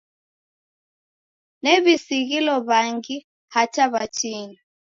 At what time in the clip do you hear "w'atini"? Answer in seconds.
3.91-4.57